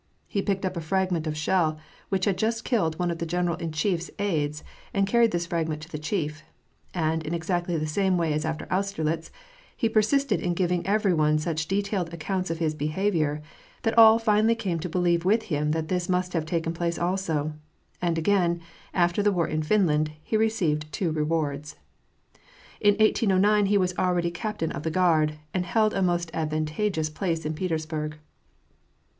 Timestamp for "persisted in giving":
9.87-10.87